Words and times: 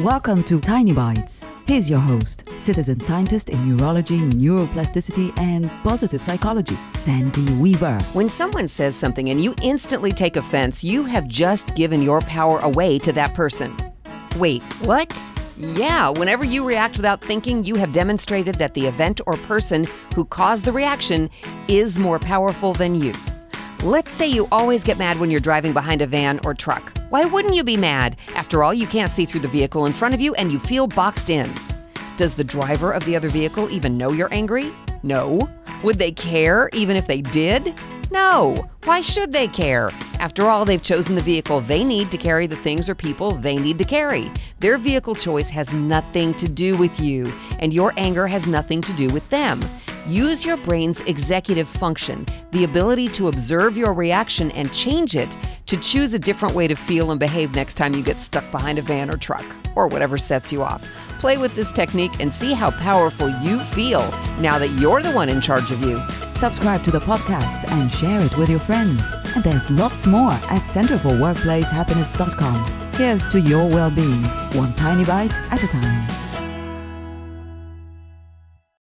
Welcome 0.00 0.44
to 0.44 0.60
Tiny 0.60 0.92
Bites. 0.92 1.48
Here's 1.66 1.88
your 1.88 2.00
host, 2.00 2.46
citizen 2.58 3.00
scientist 3.00 3.48
in 3.48 3.66
neurology, 3.66 4.18
neuroplasticity, 4.18 5.32
and 5.38 5.70
positive 5.82 6.22
psychology, 6.22 6.76
Sandy 6.92 7.50
Weaver. 7.54 7.98
When 8.12 8.28
someone 8.28 8.68
says 8.68 8.94
something 8.94 9.30
and 9.30 9.40
you 9.40 9.54
instantly 9.62 10.12
take 10.12 10.36
offense, 10.36 10.84
you 10.84 11.04
have 11.04 11.26
just 11.28 11.74
given 11.74 12.02
your 12.02 12.20
power 12.20 12.58
away 12.58 12.98
to 12.98 13.12
that 13.14 13.32
person. 13.32 13.74
Wait, 14.36 14.62
what? 14.84 15.18
Yeah, 15.56 16.10
whenever 16.10 16.44
you 16.44 16.68
react 16.68 16.98
without 16.98 17.22
thinking, 17.22 17.64
you 17.64 17.76
have 17.76 17.92
demonstrated 17.92 18.56
that 18.56 18.74
the 18.74 18.84
event 18.84 19.22
or 19.26 19.38
person 19.38 19.86
who 20.14 20.26
caused 20.26 20.66
the 20.66 20.72
reaction 20.72 21.30
is 21.68 21.98
more 21.98 22.18
powerful 22.18 22.74
than 22.74 22.94
you. 22.96 23.14
Let's 23.82 24.12
say 24.12 24.26
you 24.26 24.48
always 24.50 24.82
get 24.82 24.98
mad 24.98 25.20
when 25.20 25.30
you're 25.30 25.38
driving 25.38 25.72
behind 25.72 26.02
a 26.02 26.06
van 26.06 26.40
or 26.44 26.54
truck. 26.54 26.96
Why 27.10 27.24
wouldn't 27.24 27.54
you 27.54 27.62
be 27.62 27.76
mad? 27.76 28.16
After 28.34 28.64
all, 28.64 28.72
you 28.72 28.86
can't 28.86 29.12
see 29.12 29.26
through 29.26 29.40
the 29.40 29.48
vehicle 29.48 29.86
in 29.86 29.92
front 29.92 30.14
of 30.14 30.20
you 30.20 30.34
and 30.34 30.50
you 30.50 30.58
feel 30.58 30.86
boxed 30.86 31.30
in. 31.30 31.52
Does 32.16 32.34
the 32.34 32.42
driver 32.42 32.92
of 32.92 33.04
the 33.04 33.14
other 33.14 33.28
vehicle 33.28 33.70
even 33.70 33.98
know 33.98 34.12
you're 34.12 34.32
angry? 34.32 34.72
No. 35.02 35.48
Would 35.84 35.98
they 35.98 36.10
care 36.10 36.70
even 36.72 36.96
if 36.96 37.06
they 37.06 37.20
did? 37.20 37.74
No. 38.10 38.68
Why 38.84 39.02
should 39.02 39.32
they 39.32 39.46
care? 39.46 39.90
After 40.18 40.46
all, 40.46 40.64
they've 40.64 40.82
chosen 40.82 41.14
the 41.14 41.22
vehicle 41.22 41.60
they 41.60 41.84
need 41.84 42.10
to 42.10 42.16
carry 42.16 42.46
the 42.46 42.56
things 42.56 42.88
or 42.88 42.94
people 42.94 43.32
they 43.32 43.56
need 43.56 43.78
to 43.78 43.84
carry. 43.84 44.30
Their 44.60 44.78
vehicle 44.78 45.14
choice 45.14 45.50
has 45.50 45.72
nothing 45.74 46.32
to 46.34 46.48
do 46.48 46.76
with 46.76 46.98
you, 46.98 47.32
and 47.58 47.74
your 47.74 47.92
anger 47.96 48.26
has 48.26 48.46
nothing 48.46 48.80
to 48.82 48.92
do 48.94 49.08
with 49.08 49.28
them. 49.28 49.60
Use 50.06 50.46
your 50.46 50.56
brain's 50.58 51.00
executive 51.00 51.68
function, 51.68 52.24
the 52.52 52.62
ability 52.62 53.08
to 53.08 53.26
observe 53.26 53.76
your 53.76 53.92
reaction 53.92 54.52
and 54.52 54.72
change 54.72 55.16
it 55.16 55.36
to 55.66 55.76
choose 55.78 56.14
a 56.14 56.18
different 56.18 56.54
way 56.54 56.68
to 56.68 56.76
feel 56.76 57.10
and 57.10 57.18
behave 57.18 57.56
next 57.56 57.74
time 57.74 57.92
you 57.92 58.04
get 58.04 58.20
stuck 58.20 58.48
behind 58.52 58.78
a 58.78 58.82
van 58.82 59.10
or 59.10 59.16
truck, 59.16 59.44
or 59.74 59.88
whatever 59.88 60.16
sets 60.16 60.52
you 60.52 60.62
off. 60.62 60.88
Play 61.18 61.38
with 61.38 61.56
this 61.56 61.72
technique 61.72 62.20
and 62.20 62.32
see 62.32 62.52
how 62.52 62.70
powerful 62.70 63.28
you 63.40 63.58
feel 63.58 64.08
now 64.38 64.60
that 64.60 64.70
you're 64.78 65.02
the 65.02 65.10
one 65.10 65.28
in 65.28 65.40
charge 65.40 65.72
of 65.72 65.82
you. 65.82 66.00
Subscribe 66.36 66.84
to 66.84 66.92
the 66.92 67.00
podcast 67.00 67.68
and 67.72 67.90
share 67.90 68.20
it 68.20 68.38
with 68.38 68.48
your 68.48 68.60
friends. 68.60 69.12
And 69.34 69.42
there's 69.42 69.68
lots 69.70 70.06
more 70.06 70.30
at 70.30 70.62
centerforworkplacehappiness.com. 70.62 72.92
Here's 72.94 73.26
to 73.28 73.40
your 73.40 73.68
well 73.68 73.90
being, 73.90 74.22
one 74.54 74.72
tiny 74.74 75.04
bite 75.04 75.32
at 75.50 75.64
a 75.64 75.66
time. 75.66 76.25